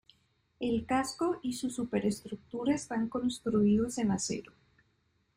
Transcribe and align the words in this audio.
El 0.59 0.83
casco 0.87 1.39
y 1.43 1.53
su 1.53 1.69
superestructura 1.69 2.73
están 2.73 3.07
construidos 3.07 3.99
en 3.99 4.09
acero. 4.09 4.51